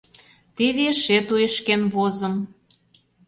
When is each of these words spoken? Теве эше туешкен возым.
Теве 0.55 0.85
эше 0.91 1.17
туешкен 1.27 1.81
возым. 1.93 2.35